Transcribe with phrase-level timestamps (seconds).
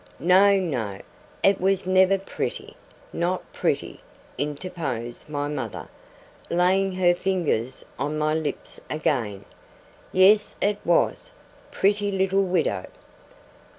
[0.17, 0.99] 'No, no,
[1.43, 2.75] it was never pretty.
[3.13, 3.99] Not pretty,'
[4.35, 5.89] interposed my mother,
[6.49, 9.45] laying her fingers on my lips again.
[10.11, 11.29] 'Yes it was.
[11.69, 12.87] "Pretty little widow."